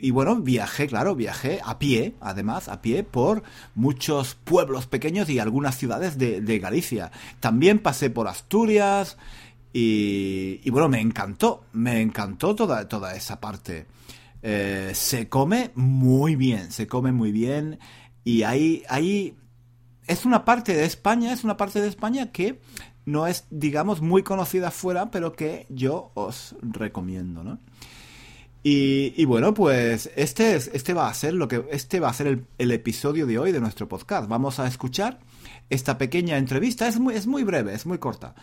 y, 0.00 0.10
bueno, 0.10 0.36
viajé, 0.36 0.86
claro, 0.86 1.14
viajé 1.14 1.60
a 1.62 1.78
pie, 1.78 2.14
además, 2.20 2.68
a 2.68 2.80
pie 2.80 3.04
por 3.04 3.42
muchos 3.74 4.34
pueblos 4.34 4.86
pequeños 4.86 5.28
y 5.28 5.38
algunas 5.38 5.76
ciudades 5.76 6.16
de, 6.16 6.58
Galicia. 6.58 7.12
También 7.40 7.80
pasé 7.80 8.08
por 8.08 8.28
Asturias 8.28 9.18
y, 9.74 10.68
bueno, 10.70 10.88
me 10.88 11.00
encantó, 11.00 11.64
me 11.72 12.00
encantó 12.00 12.54
toda, 12.54 12.88
toda 12.88 13.14
esa 13.14 13.40
parte. 13.40 13.86
Eh, 14.42 14.92
se 14.94 15.28
come 15.28 15.70
muy 15.74 16.34
bien, 16.34 16.72
se 16.72 16.86
come 16.86 17.12
muy 17.12 17.30
bien 17.30 17.78
y 18.24 18.42
ahí, 18.42 18.82
ahí 18.88 19.36
es 20.12 20.24
una 20.26 20.44
parte 20.44 20.74
de 20.74 20.84
España, 20.84 21.32
es 21.32 21.42
una 21.42 21.56
parte 21.56 21.80
de 21.80 21.88
España 21.88 22.30
que 22.30 22.60
no 23.04 23.26
es, 23.26 23.46
digamos, 23.50 24.00
muy 24.00 24.22
conocida 24.22 24.70
fuera, 24.70 25.10
pero 25.10 25.32
que 25.32 25.66
yo 25.68 26.12
os 26.14 26.54
recomiendo, 26.62 27.42
¿no? 27.42 27.58
Y, 28.64 29.24
bueno, 29.24 29.54
pues 29.54 30.08
este, 30.14 30.54
es, 30.54 30.70
este 30.72 30.94
va 30.94 31.08
a 31.08 31.14
ser 31.14 31.34
lo 31.34 31.48
que 31.48 31.64
este 31.72 31.98
va 31.98 32.10
a 32.10 32.12
ser 32.12 32.44
el, 32.58 32.70
episodio 32.70 33.26
de 33.26 33.36
hoy 33.36 33.50
de 33.50 33.58
nuestro 33.58 33.88
podcast. 33.88 34.28
Vamos 34.28 34.60
a 34.60 34.68
escuchar 34.68 35.18
esta 35.68 35.98
pequeña 35.98 36.38
entrevista. 36.38 36.86
Es 36.86 37.00
muy, 37.00 37.14
es 37.14 37.26
muy 37.26 37.42
breve, 37.42 37.74
es 37.74 37.86
muy 37.86 37.98
corta. 37.98 38.36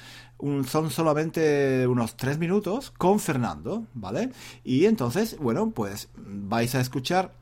son 0.67 0.91
solamente 0.91 1.88
unos 1.88 2.17
tres 2.17 2.38
minutos 2.38 2.91
con 2.91 3.21
Fernando, 3.21 3.85
¿vale? 3.93 4.31
Y 4.65 4.88
entonces, 4.88 5.38
bueno, 5.39 5.71
pues 5.71 6.09
vais 6.17 6.75
a 6.75 6.81
escuchar 6.81 7.38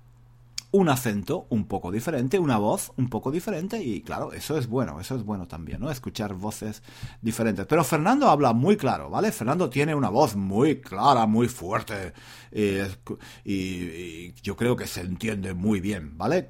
un 0.71 0.89
acento 0.89 1.47
un 1.49 1.65
poco 1.65 1.91
diferente, 1.91 2.39
una 2.39 2.57
voz 2.57 2.91
un 2.97 3.09
poco 3.09 3.31
diferente 3.31 3.81
y 3.81 4.01
claro, 4.01 4.33
eso 4.33 4.57
es 4.57 4.67
bueno, 4.67 4.99
eso 4.99 5.15
es 5.15 5.23
bueno 5.23 5.47
también, 5.47 5.79
¿no? 5.79 5.89
Escuchar 5.89 6.33
voces 6.33 6.83
diferentes. 7.21 7.65
Pero 7.65 7.83
Fernando 7.83 8.29
habla 8.29 8.53
muy 8.53 8.75
claro, 8.75 9.09
¿vale? 9.09 9.31
Fernando 9.31 9.69
tiene 9.69 9.95
una 9.95 10.09
voz 10.09 10.35
muy 10.35 10.81
clara, 10.81 11.25
muy 11.25 11.47
fuerte 11.47 12.13
y, 13.43 14.33
yo 14.41 14.55
creo 14.55 14.75
que 14.75 14.87
se 14.87 15.01
entiende 15.01 15.53
muy 15.53 15.79
bien, 15.79 16.17
¿vale? 16.17 16.49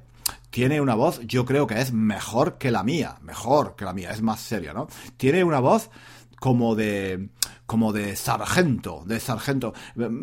Tiene 0.50 0.80
una 0.80 0.94
voz, 0.94 1.20
yo 1.20 1.44
creo 1.44 1.66
que 1.66 1.80
es 1.80 1.92
mejor 1.92 2.58
que 2.58 2.70
la 2.70 2.82
mía, 2.82 3.18
mejor 3.22 3.76
que 3.76 3.84
la 3.84 3.92
mía, 3.92 4.10
es 4.10 4.22
más 4.22 4.40
seria, 4.40 4.72
¿no? 4.72 4.88
Tiene 5.16 5.44
una 5.44 5.60
voz 5.60 5.90
como 6.40 6.74
de 6.74 7.30
como 7.68 7.92
de 7.92 8.16
sargento, 8.16 9.02
de 9.04 9.20
sargento. 9.20 9.74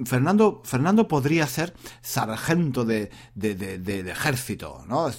Fernando, 0.06 0.64
Fernando 0.66 1.08
podría 1.08 1.46
ser 1.46 1.76
sargento 2.02 2.84
de, 2.86 3.12
de, 3.36 3.54
de, 3.54 4.00
ejército, 4.10 4.84
¿no? 4.88 5.10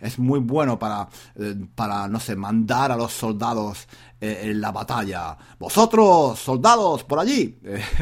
Es, 0.00 0.18
muy 0.18 0.40
bueno 0.40 0.78
para, 0.78 1.10
eh, 1.34 1.54
para, 1.74 2.08
no 2.08 2.20
sé, 2.20 2.36
mandar 2.36 2.90
a 2.90 2.96
los 2.96 3.12
soldados 3.12 3.86
eh, 4.18 4.44
en 4.44 4.62
la 4.62 4.72
batalla. 4.72 5.36
Vosotros, 5.58 6.38
soldados, 6.38 7.04
por 7.04 7.18
allí. 7.18 7.58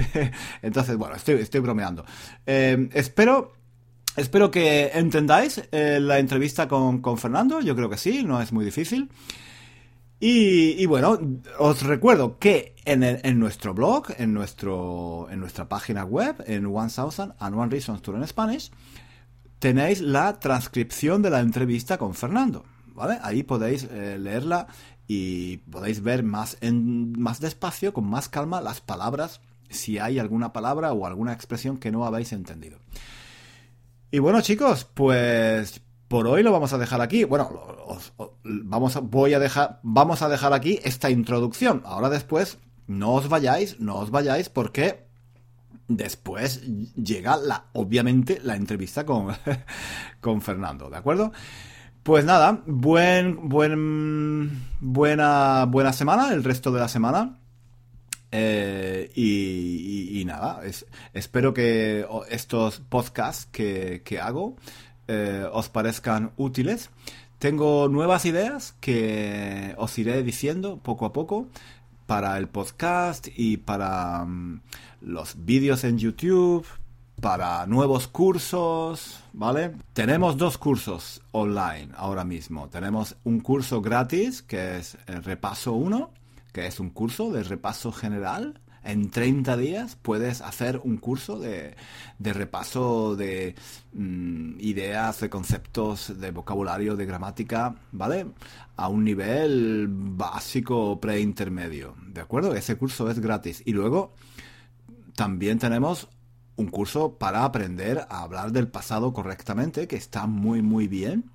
Entonces, 0.62 0.96
bueno, 0.96 1.16
estoy, 1.16 1.34
estoy 1.40 1.58
bromeando. 1.60 2.04
Eh, 2.46 2.88
espero 2.92 3.52
Espero 4.16 4.48
que 4.48 4.92
entendáis 4.94 5.60
la 5.72 6.20
entrevista 6.20 6.68
con, 6.68 7.00
con, 7.00 7.18
Fernando, 7.18 7.60
yo 7.60 7.74
creo 7.74 7.90
que 7.90 7.96
sí, 7.96 8.22
no 8.22 8.40
es 8.40 8.52
muy 8.52 8.64
difícil. 8.64 9.10
Y, 10.26 10.86
bueno, 10.86 11.18
os 11.58 11.82
recuerdo 11.82 12.38
que 12.38 12.74
en, 12.86 13.38
nuestro 13.38 13.74
blog, 13.74 14.06
en, 14.16 14.32
nuestro, 14.32 15.28
en 15.30 15.38
nuestra 15.38 15.68
página 15.68 16.06
web, 16.06 16.42
en 16.46 16.62
1000 16.62 17.34
and 17.38 17.54
One 17.54 17.70
Reasons 17.70 18.00
Tour 18.00 18.16
en 18.16 18.26
Spanish, 18.26 18.70
tenéis 19.58 20.00
la 20.00 20.40
transcripción 20.40 21.20
de 21.20 21.28
la 21.28 21.40
entrevista 21.40 21.98
con 21.98 22.14
Fernando. 22.14 22.64
¿Vale? 22.94 23.18
Ahí 23.20 23.42
podéis 23.42 23.84
eh, 23.84 24.16
leerla 24.18 24.66
y 25.06 25.58
podéis 25.58 26.02
ver 26.02 26.22
más, 26.22 26.56
en, 26.62 27.12
más 27.20 27.38
despacio, 27.40 27.92
con 27.92 28.06
más 28.06 28.30
calma, 28.30 28.62
las 28.62 28.80
palabras, 28.80 29.42
si 29.68 29.98
hay 29.98 30.18
alguna 30.18 30.54
palabra 30.54 30.94
o 30.94 31.04
alguna 31.04 31.34
expresión 31.34 31.76
que 31.76 31.92
no 31.92 32.06
habéis 32.06 32.32
entendido. 32.32 32.78
Y 34.10 34.20
bueno, 34.20 34.40
chicos, 34.40 34.86
pues 34.94 35.82
por 36.08 36.26
hoy 36.26 36.42
lo 36.42 36.52
vamos 36.52 36.72
a 36.72 36.78
dejar 36.78 37.00
aquí. 37.00 37.24
Bueno, 37.24 37.50
vamos 38.44 38.96
a, 38.96 39.00
voy 39.00 39.34
a 39.34 39.38
dejar, 39.38 39.80
vamos 39.82 40.22
a 40.22 40.28
dejar 40.28 40.52
aquí 40.52 40.78
esta 40.84 41.10
introducción. 41.10 41.82
Ahora 41.84 42.10
después, 42.10 42.58
no 42.86 43.12
os 43.14 43.28
vayáis, 43.28 43.80
no 43.80 43.96
os 43.96 44.10
vayáis 44.10 44.48
porque 44.48 45.06
después 45.88 46.62
llega 46.94 47.36
la, 47.36 47.66
obviamente, 47.72 48.40
la 48.42 48.56
entrevista 48.56 49.04
con, 49.04 49.34
con 50.20 50.42
Fernando, 50.42 50.90
¿de 50.90 50.96
acuerdo? 50.96 51.32
Pues 52.02 52.24
nada, 52.24 52.62
buen, 52.66 53.48
buen, 53.48 54.62
buena, 54.80 55.64
buena 55.66 55.92
semana, 55.92 56.34
el 56.34 56.44
resto 56.44 56.70
de 56.70 56.80
la 56.80 56.88
semana. 56.88 57.38
Eh, 58.30 59.10
y, 59.14 60.22
nada, 60.26 60.60
espero 61.12 61.54
que 61.54 62.06
estos 62.30 62.80
podcasts 62.80 63.46
que, 63.52 64.02
que 64.04 64.20
hago 64.20 64.56
eh, 65.08 65.46
os 65.52 65.68
parezcan 65.68 66.32
útiles. 66.36 66.90
Tengo 67.38 67.88
nuevas 67.88 68.24
ideas 68.24 68.74
que 68.80 69.74
os 69.76 69.98
iré 69.98 70.22
diciendo 70.22 70.78
poco 70.82 71.04
a 71.06 71.12
poco 71.12 71.48
para 72.06 72.38
el 72.38 72.48
podcast 72.48 73.28
y 73.34 73.56
para 73.56 74.24
mm, 74.24 74.60
los 75.02 75.44
vídeos 75.44 75.84
en 75.84 75.98
YouTube, 75.98 76.66
para 77.20 77.66
nuevos 77.66 78.08
cursos, 78.08 79.20
¿vale? 79.32 79.72
Tenemos 79.92 80.36
dos 80.36 80.58
cursos 80.58 81.22
online 81.32 81.88
ahora 81.96 82.24
mismo. 82.24 82.68
Tenemos 82.68 83.16
un 83.24 83.40
curso 83.40 83.80
gratis 83.80 84.42
que 84.42 84.78
es 84.78 84.98
el 85.06 85.22
repaso 85.22 85.72
1, 85.72 86.10
que 86.52 86.66
es 86.66 86.80
un 86.80 86.90
curso 86.90 87.30
de 87.32 87.42
repaso 87.42 87.92
general 87.92 88.60
en 88.84 89.10
30 89.10 89.56
días 89.56 89.96
puedes 90.00 90.40
hacer 90.40 90.80
un 90.84 90.98
curso 90.98 91.38
de, 91.38 91.74
repaso 92.18 93.16
de 93.16 93.54
mm, 93.92 94.60
ideas, 94.60 95.20
de 95.20 95.30
conceptos, 95.30 96.20
de 96.20 96.30
vocabulario, 96.30 96.96
de 96.96 97.06
gramática, 97.06 97.74
¿vale? 97.92 98.26
A 98.76 98.88
un 98.88 99.04
nivel 99.04 99.88
básico 99.88 101.00
preintermedio, 101.00 101.94
¿de 102.06 102.20
acuerdo? 102.20 102.54
Ese 102.54 102.76
curso 102.76 103.10
es 103.10 103.18
gratis. 103.18 103.62
Y 103.64 103.72
luego 103.72 104.12
también 105.16 105.58
tenemos 105.58 106.08
un 106.56 106.68
curso 106.68 107.18
para 107.18 107.44
aprender 107.44 108.06
a 108.08 108.22
hablar 108.22 108.52
del 108.52 108.68
pasado 108.68 109.12
correctamente, 109.12 109.88
que 109.88 109.96
está 109.96 110.26
muy, 110.26 110.62
muy 110.62 110.88
bien. 110.88 111.30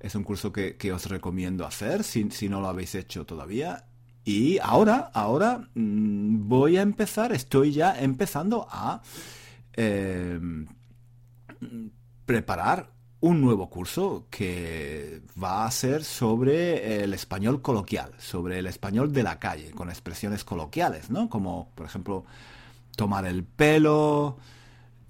Es 0.00 0.14
un 0.14 0.22
curso 0.22 0.52
que, 0.52 0.92
os 0.92 1.06
recomiendo 1.06 1.66
hacer 1.66 2.04
si, 2.04 2.30
si 2.30 2.48
no 2.48 2.60
lo 2.60 2.68
habéis 2.68 2.94
hecho 2.94 3.26
todavía. 3.26 3.86
Y 4.26 4.58
ahora, 4.58 5.12
ahora 5.14 5.68
mm, 5.74 6.48
voy 6.48 6.76
a 6.76 6.82
empezar, 6.82 7.32
estoy 7.32 7.70
ya 7.70 7.96
empezando 7.96 8.66
a 8.68 9.00
eh, 9.74 10.40
preparar 12.26 12.90
un 13.20 13.40
nuevo 13.40 13.70
curso 13.70 14.26
que 14.28 15.22
va 15.40 15.64
a 15.64 15.70
ser 15.70 16.02
sobre 16.02 17.04
el 17.04 17.14
español 17.14 17.62
coloquial, 17.62 18.14
sobre 18.18 18.58
el 18.58 18.66
español 18.66 19.12
de 19.12 19.22
la 19.22 19.38
calle, 19.38 19.70
con 19.70 19.90
expresiones 19.90 20.42
coloquiales, 20.42 21.08
¿no? 21.08 21.30
Como, 21.30 21.70
por 21.76 21.86
ejemplo, 21.86 22.24
tomar 22.96 23.26
el 23.26 23.44
pelo, 23.44 24.38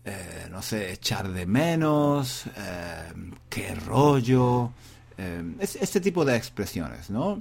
eh, 0.05 0.47
no 0.51 0.61
sé, 0.61 0.93
echar 0.93 1.33
de 1.33 1.47
menos, 1.47 2.45
eh, 2.55 3.13
qué 3.49 3.75
rollo, 3.75 4.73
este 5.59 6.03
tipo 6.03 6.27
de 6.27 6.37
expresiones, 6.37 7.09
¿no? 7.09 7.41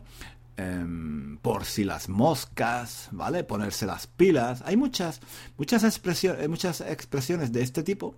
Em, 0.58 1.38
por 1.42 1.66
si 1.66 1.84
las 1.84 2.08
moscas, 2.08 3.10
¿vale? 3.12 3.44
Ponerse 3.44 3.86
las 3.86 4.08
pilas. 4.08 4.64
Hay 4.66 4.78
muchas, 4.78 5.20
muchas, 5.58 5.84
expresiones, 5.84 6.44
eh, 6.44 6.48
muchas 6.48 6.80
expresiones 6.80 7.52
de 7.52 7.62
este 7.62 7.84
tipo 7.84 8.16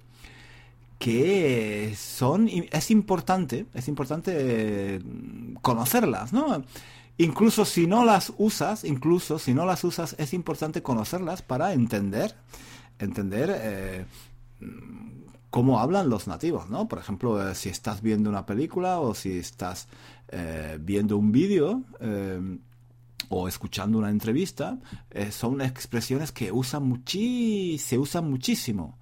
que 1.00 1.96
son, 1.98 2.48
es 2.48 2.92
importante, 2.92 3.66
es 3.74 3.88
importante 3.88 5.00
mm, 5.04 5.56
conocerlas, 5.62 6.32
¿no? 6.32 6.64
Incluso 7.18 7.66
si 7.66 7.88
no 7.88 8.06
las 8.06 8.32
usas, 8.38 8.84
incluso 8.84 9.40
si 9.40 9.56
no 9.56 9.66
las 9.66 9.84
usas, 9.84 10.16
es 10.20 10.34
importante 10.34 10.84
conocerlas 10.84 11.42
para 11.42 11.74
entender, 11.74 12.36
entender 13.00 13.50
eh, 13.52 14.06
cómo 15.50 15.80
hablan 15.80 16.10
los 16.10 16.28
nativos, 16.28 16.70
¿no? 16.70 16.88
Por 16.88 17.00
ejemplo, 17.00 17.50
eh, 17.50 17.56
si 17.56 17.70
estás 17.70 18.02
viendo 18.02 18.30
una 18.30 18.46
película 18.46 19.00
o 19.00 19.14
si 19.14 19.38
estás 19.38 19.88
eh, 20.30 20.78
viendo 20.80 21.18
un 21.18 21.32
vídeo 21.32 21.84
eh, 22.00 22.60
o 23.30 23.48
escuchando 23.48 23.98
una 23.98 24.10
entrevista, 24.10 24.78
son 25.32 25.62
expresiones 25.62 26.32
que 26.32 26.52
usan 26.52 27.04
se 27.06 27.98
usan 27.98 28.30
muchísimo. 28.30 28.98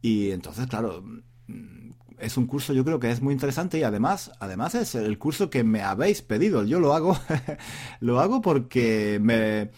Y 0.00 0.30
entonces, 0.30 0.66
claro, 0.66 1.02
mm, 1.46 1.90
es 2.18 2.36
un 2.36 2.46
curso 2.46 2.72
yo 2.72 2.84
creo 2.84 3.00
que 3.00 3.10
es 3.10 3.20
muy 3.20 3.34
interesante 3.34 3.78
y 3.78 3.82
además, 3.82 4.32
además 4.40 4.74
es 4.74 4.94
el 4.94 5.18
curso 5.18 5.50
que 5.50 5.64
me 5.64 5.82
habéis 5.82 6.22
pedido. 6.22 6.64
Yo 6.64 6.80
lo 6.80 6.94
hago, 6.94 7.18
lo 8.00 8.20
hago 8.20 8.40
porque 8.40 9.18
me, 9.20 9.70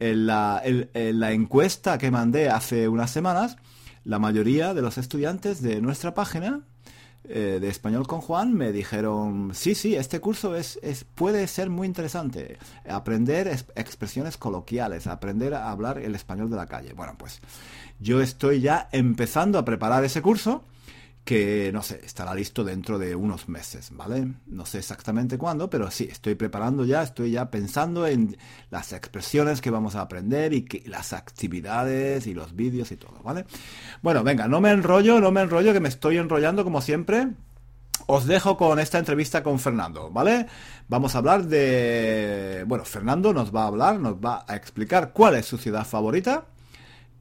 la, 0.00 0.60
en 0.64 1.20
la 1.20 1.32
encuesta 1.32 1.96
que 1.98 2.10
mandé 2.10 2.50
hace 2.50 2.88
unas 2.88 3.10
semanas, 3.10 3.56
la 4.10 4.18
mayoría 4.18 4.74
de 4.74 4.82
los 4.82 4.98
estudiantes 4.98 5.62
de 5.62 5.80
nuestra 5.80 6.14
página 6.14 6.62
eh, 7.22 7.58
de 7.60 7.68
español 7.68 8.08
con 8.08 8.20
Juan 8.20 8.52
me 8.52 8.72
dijeron, 8.72 9.52
sí, 9.54 9.76
sí, 9.76 9.94
este 9.94 10.18
curso 10.18 10.56
es, 10.56 10.80
es 10.82 11.04
puede 11.04 11.46
ser 11.46 11.70
muy 11.70 11.86
interesante. 11.86 12.58
Aprender 12.88 13.46
expresiones 13.76 14.36
coloquiales, 14.36 15.06
aprender 15.06 15.54
a 15.54 15.70
hablar 15.70 15.98
el 15.98 16.16
español 16.16 16.50
de 16.50 16.56
la 16.56 16.66
calle. 16.66 16.92
Bueno, 16.92 17.14
pues 17.16 17.40
yo 18.00 18.20
estoy 18.20 18.60
ya 18.60 18.88
empezando 18.90 19.60
a 19.60 19.64
preparar 19.64 20.02
ese 20.02 20.22
curso 20.22 20.64
que 21.24 21.70
no 21.72 21.82
sé, 21.82 22.00
estará 22.04 22.34
listo 22.34 22.64
dentro 22.64 22.98
de 22.98 23.14
unos 23.14 23.48
meses, 23.48 23.90
¿vale? 23.92 24.32
No 24.46 24.66
sé 24.66 24.78
exactamente 24.78 25.38
cuándo, 25.38 25.70
pero 25.70 25.90
sí, 25.90 26.08
estoy 26.10 26.34
preparando 26.34 26.84
ya, 26.84 27.02
estoy 27.02 27.32
ya 27.32 27.50
pensando 27.50 28.06
en 28.06 28.36
las 28.70 28.92
expresiones 28.92 29.60
que 29.60 29.70
vamos 29.70 29.94
a 29.94 30.00
aprender 30.00 30.52
y 30.52 30.62
que, 30.62 30.82
las 30.88 31.12
actividades 31.12 32.26
y 32.26 32.34
los 32.34 32.56
vídeos 32.56 32.90
y 32.90 32.96
todo, 32.96 33.22
¿vale? 33.22 33.44
Bueno, 34.02 34.24
venga, 34.24 34.48
no 34.48 34.60
me 34.60 34.70
enrollo, 34.70 35.20
no 35.20 35.30
me 35.30 35.42
enrollo, 35.42 35.72
que 35.72 35.80
me 35.80 35.88
estoy 35.88 36.16
enrollando 36.16 36.64
como 36.64 36.80
siempre. 36.80 37.28
Os 38.06 38.26
dejo 38.26 38.56
con 38.56 38.80
esta 38.80 38.98
entrevista 38.98 39.42
con 39.42 39.60
Fernando, 39.60 40.10
¿vale? 40.10 40.46
Vamos 40.88 41.14
a 41.14 41.18
hablar 41.18 41.44
de... 41.44 42.64
Bueno, 42.66 42.84
Fernando 42.84 43.32
nos 43.32 43.54
va 43.54 43.64
a 43.64 43.66
hablar, 43.66 44.00
nos 44.00 44.14
va 44.14 44.44
a 44.48 44.56
explicar 44.56 45.12
cuál 45.12 45.36
es 45.36 45.46
su 45.46 45.58
ciudad 45.58 45.86
favorita 45.86 46.46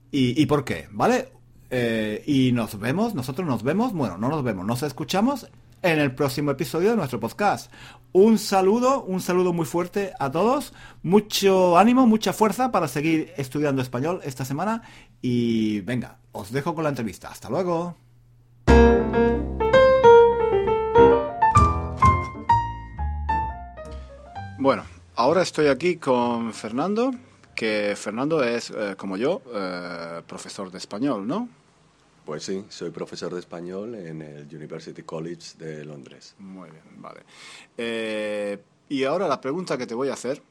y, 0.09 0.41
y 0.41 0.45
por 0.47 0.63
qué, 0.63 0.87
¿vale? 0.89 1.33
Eh, 1.69 2.23
y 2.25 2.51
nos 2.51 2.79
vemos, 2.79 3.13
nosotros 3.13 3.47
nos 3.47 3.63
vemos, 3.63 3.93
bueno, 3.93 4.17
no 4.17 4.29
nos 4.29 4.43
vemos, 4.43 4.65
nos 4.65 4.83
escuchamos 4.83 5.47
en 5.81 5.99
el 5.99 6.13
próximo 6.13 6.51
episodio 6.51 6.91
de 6.91 6.95
nuestro 6.95 7.19
podcast. 7.19 7.71
Un 8.11 8.39
saludo, 8.39 9.03
un 9.03 9.21
saludo 9.21 9.53
muy 9.53 9.65
fuerte 9.65 10.13
a 10.19 10.31
todos, 10.31 10.73
mucho 11.03 11.77
ánimo, 11.77 12.07
mucha 12.07 12.33
fuerza 12.33 12.71
para 12.71 12.87
seguir 12.87 13.31
estudiando 13.37 13.81
español 13.81 14.19
esta 14.23 14.45
semana 14.45 14.81
y 15.21 15.81
venga, 15.81 16.17
os 16.31 16.51
dejo 16.51 16.73
con 16.73 16.83
la 16.83 16.89
entrevista. 16.89 17.29
Hasta 17.29 17.49
luego. 17.49 17.95
Bueno, 24.57 24.83
ahora 25.15 25.41
estoy 25.41 25.67
aquí 25.67 25.95
con 25.95 26.51
Fernando, 26.51 27.11
que 27.59 27.93
Fernando 27.97 28.41
es, 28.41 28.69
eh, 28.69 28.95
como 28.97 29.17
yo, 29.17 29.41
eh, 29.53 30.21
profesor 30.25 30.71
de 30.71 30.77
español, 30.77 31.27
¿no? 31.27 31.49
Pues 32.23 32.43
sí, 32.43 32.63
soy 32.69 32.89
profesor 32.89 33.33
de 33.33 33.41
español 33.41 33.95
en 33.95 34.21
el 34.21 34.47
University 34.55 35.03
College 35.03 35.57
de 35.57 35.83
Londres. 35.83 36.35
Muy 36.39 36.69
bien, 36.69 36.83
vale. 37.01 37.23
Eh, 37.77 38.59
y 38.87 39.03
ahora 39.03 39.27
la 39.27 39.41
pregunta 39.41 39.77
que 39.77 39.85
te 39.85 39.93
voy 39.93 40.07
a 40.07 40.13
hacer 40.13 40.41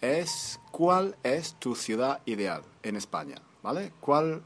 es 0.00 0.60
¿cuál 0.70 1.16
es 1.24 1.56
tu 1.58 1.74
ciudad 1.74 2.20
ideal 2.26 2.62
en 2.84 2.94
España? 2.94 3.34
¿Vale? 3.64 3.92
¿Cuál, 3.98 4.42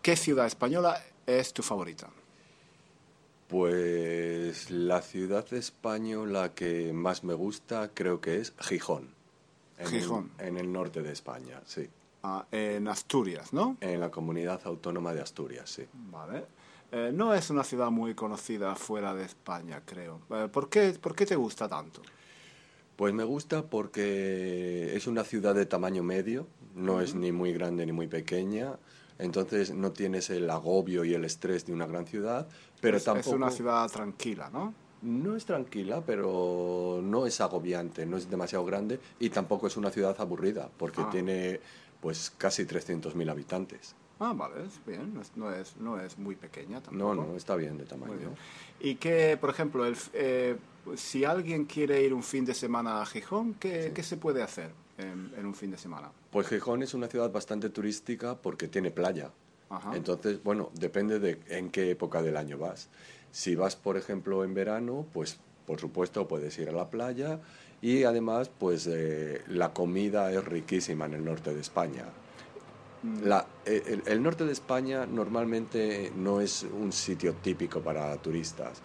¿Qué 0.00 0.16
ciudad 0.16 0.46
española 0.46 1.04
es 1.26 1.52
tu 1.52 1.62
favorita? 1.62 2.08
Pues 3.46 4.70
la 4.70 5.02
ciudad 5.02 5.52
española 5.52 6.54
que 6.54 6.94
más 6.94 7.24
me 7.24 7.34
gusta 7.34 7.90
creo 7.92 8.22
que 8.22 8.38
es 8.38 8.54
Gijón. 8.58 9.19
Gijón. 9.86 10.30
en 10.38 10.56
el 10.56 10.70
norte 10.72 11.02
de 11.02 11.12
España, 11.12 11.60
sí. 11.64 11.88
Ah, 12.22 12.44
en 12.52 12.86
Asturias, 12.88 13.52
¿no? 13.52 13.76
En 13.80 14.00
la 14.00 14.10
comunidad 14.10 14.60
autónoma 14.64 15.14
de 15.14 15.22
Asturias, 15.22 15.70
sí. 15.70 15.86
Vale. 16.10 16.44
Eh, 16.92 17.12
no 17.14 17.32
es 17.34 17.50
una 17.50 17.64
ciudad 17.64 17.90
muy 17.90 18.14
conocida 18.14 18.74
fuera 18.74 19.14
de 19.14 19.24
España, 19.24 19.82
creo. 19.84 20.20
Eh, 20.30 20.48
¿por, 20.52 20.68
qué, 20.68 20.90
¿Por 21.00 21.14
qué 21.14 21.24
te 21.24 21.36
gusta 21.36 21.68
tanto? 21.68 22.02
Pues 22.96 23.14
me 23.14 23.24
gusta 23.24 23.62
porque 23.62 24.94
es 24.94 25.06
una 25.06 25.24
ciudad 25.24 25.54
de 25.54 25.64
tamaño 25.66 26.02
medio, 26.02 26.46
no 26.74 27.00
es 27.00 27.14
ni 27.14 27.32
muy 27.32 27.52
grande 27.52 27.86
ni 27.86 27.92
muy 27.92 28.08
pequeña, 28.08 28.78
entonces 29.18 29.72
no 29.72 29.92
tienes 29.92 30.28
el 30.30 30.50
agobio 30.50 31.04
y 31.04 31.14
el 31.14 31.24
estrés 31.24 31.64
de 31.64 31.72
una 31.72 31.86
gran 31.86 32.06
ciudad, 32.06 32.48
pero 32.80 32.98
es, 32.98 33.04
tampoco... 33.04 33.30
Es 33.30 33.36
una 33.36 33.50
ciudad 33.50 33.88
tranquila, 33.90 34.50
¿no? 34.50 34.74
No 35.02 35.36
es 35.36 35.44
tranquila, 35.46 36.02
pero 36.04 37.00
no 37.02 37.26
es 37.26 37.40
agobiante, 37.40 38.04
no 38.04 38.16
es 38.16 38.28
demasiado 38.28 38.64
grande 38.64 39.00
y 39.18 39.30
tampoco 39.30 39.66
es 39.66 39.76
una 39.76 39.90
ciudad 39.90 40.14
aburrida, 40.18 40.68
porque 40.76 41.00
ah. 41.00 41.08
tiene 41.10 41.60
pues 42.00 42.32
casi 42.36 42.64
300.000 42.64 43.30
habitantes. 43.30 43.94
Ah, 44.18 44.34
vale, 44.34 44.66
es 44.66 44.78
bien, 44.84 45.14
no 45.14 45.50
es, 45.50 45.76
no 45.78 45.98
es, 45.98 46.18
muy 46.18 46.36
pequeña 46.36 46.82
tampoco. 46.82 47.14
No, 47.14 47.26
no, 47.26 47.36
está 47.36 47.56
bien 47.56 47.78
de 47.78 47.84
tamaño. 47.84 48.34
Y 48.78 48.96
que, 48.96 49.38
por 49.40 49.48
ejemplo, 49.48 49.86
el, 49.86 49.96
eh, 50.12 50.58
si 50.94 51.24
alguien 51.24 51.64
quiere 51.64 52.02
ir 52.02 52.12
un 52.12 52.22
fin 52.22 52.44
de 52.44 52.52
semana 52.52 53.00
a 53.00 53.06
Gijón, 53.06 53.54
¿qué, 53.54 53.92
¿qué 53.94 54.02
se 54.02 54.18
puede 54.18 54.42
hacer 54.42 54.72
en, 54.98 55.46
un 55.46 55.54
fin 55.54 55.70
de 55.70 55.78
semana? 55.78 56.12
Pues 56.30 56.48
Gijón 56.48 56.82
es 56.82 56.92
una 56.92 57.06
ciudad 57.06 57.32
bastante 57.32 57.70
turística 57.70 58.36
porque 58.36 58.68
tiene 58.68 58.90
playa. 58.90 59.30
Entonces, 59.94 60.42
bueno, 60.42 60.70
depende 60.74 61.20
de 61.20 61.38
en 61.48 61.70
qué 61.70 61.90
época 61.90 62.22
del 62.22 62.36
año 62.36 62.58
vas. 62.58 62.88
Si 63.30 63.54
vas, 63.54 63.76
por 63.76 63.96
ejemplo, 63.96 64.42
en 64.42 64.52
verano, 64.52 65.06
pues 65.12 65.38
por 65.66 65.78
supuesto 65.78 66.26
puedes 66.26 66.58
ir 66.58 66.68
a 66.68 66.72
la 66.72 66.90
playa 66.90 67.38
y 67.80 68.02
además 68.02 68.50
pues 68.58 68.88
eh, 68.88 69.42
la 69.46 69.72
comida 69.72 70.32
es 70.32 70.44
riquísima 70.44 71.06
en 71.06 71.14
el 71.14 71.24
norte 71.24 71.54
de 71.54 71.60
España. 71.60 72.06
Mm. 73.04 73.22
La, 73.22 73.46
eh, 73.64 74.00
el, 74.04 74.22
norte 74.22 74.44
de 74.44 74.52
España 74.52 75.06
normalmente 75.06 76.12
no 76.16 76.40
es 76.40 76.64
un 76.64 76.92
sitio 76.92 77.34
típico 77.34 77.80
para 77.80 78.16
turistas, 78.16 78.82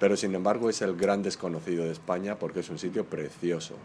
pero 0.00 0.16
sin 0.16 0.34
embargo 0.34 0.68
es 0.68 0.82
el 0.82 0.96
gran 0.96 1.22
desconocido 1.22 1.84
de 1.84 1.92
España 1.92 2.36
porque 2.36 2.60
es 2.60 2.70
un 2.70 2.78
sitio 2.78 3.04
precioso. 3.04 3.76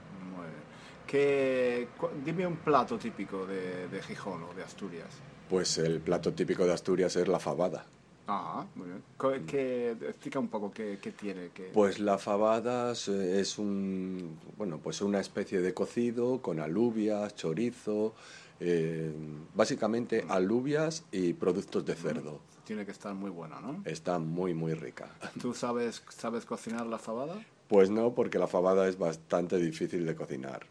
Que, 1.05 1.89
dime 2.25 2.47
un 2.47 2.55
plato 2.55 2.97
típico 2.97 3.45
de, 3.45 3.87
de 3.89 4.01
Gijón 4.01 4.43
o 4.43 4.53
de 4.53 4.63
Asturias. 4.63 5.09
Pues 5.51 5.77
el 5.79 5.99
plato 5.99 6.31
típico 6.31 6.65
de 6.65 6.71
Asturias 6.71 7.13
es 7.17 7.27
la 7.27 7.37
fabada. 7.37 7.85
Ajá, 8.25 8.65
muy 8.73 8.87
bien. 8.87 9.03
¿Qué, 9.45 9.91
explica 9.91 10.39
un 10.39 10.47
poco 10.47 10.71
qué, 10.71 10.97
tiene. 11.19 11.49
Pues 11.73 11.99
la 11.99 12.17
fabada 12.17 12.93
es 12.93 13.57
un, 13.59 14.39
bueno, 14.57 14.79
pues 14.81 15.01
una 15.01 15.19
especie 15.19 15.59
de 15.59 15.73
cocido 15.73 16.41
con 16.41 16.61
alubias, 16.61 17.35
chorizo, 17.35 18.15
eh, 18.61 19.11
básicamente 19.53 20.23
mm. 20.23 20.31
alubias 20.31 21.03
y 21.11 21.33
productos 21.33 21.85
de 21.85 21.95
cerdo. 21.95 22.39
Tiene 22.63 22.85
que 22.85 22.91
estar 22.91 23.13
muy 23.13 23.29
buena, 23.29 23.59
¿no? 23.59 23.83
Está 23.83 24.19
muy, 24.19 24.53
muy 24.53 24.73
rica. 24.73 25.09
¿Tú 25.41 25.53
sabes, 25.53 26.01
sabes 26.07 26.45
cocinar 26.45 26.87
la 26.87 26.97
fabada? 26.97 27.35
Pues 27.67 27.89
no, 27.89 28.15
porque 28.15 28.39
la 28.39 28.47
fabada 28.47 28.87
es 28.87 28.97
bastante 28.97 29.57
difícil 29.57 30.05
de 30.05 30.15
cocinar. 30.15 30.65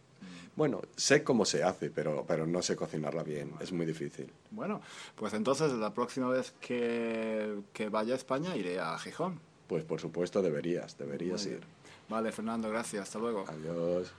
Bueno, 0.56 0.82
sé 0.96 1.22
cómo 1.24 1.44
se 1.44 1.62
hace, 1.62 1.90
pero, 1.90 2.24
pero 2.26 2.46
no 2.46 2.60
sé 2.62 2.76
cocinarla 2.76 3.22
bien, 3.22 3.52
es 3.60 3.72
muy 3.72 3.86
difícil. 3.86 4.30
Bueno, 4.50 4.80
pues 5.14 5.32
entonces 5.32 5.72
la 5.72 5.94
próxima 5.94 6.28
vez 6.28 6.52
que, 6.60 7.60
que 7.72 7.88
vaya 7.88 8.14
a 8.14 8.16
España 8.16 8.56
iré 8.56 8.78
a 8.80 8.98
Gijón. 8.98 9.40
Pues 9.68 9.84
por 9.84 10.00
supuesto 10.00 10.42
deberías, 10.42 10.98
deberías 10.98 11.46
ir. 11.46 11.60
Vale, 12.08 12.32
Fernando, 12.32 12.68
gracias, 12.68 13.04
hasta 13.04 13.18
luego. 13.18 13.44
Adiós. 13.48 14.12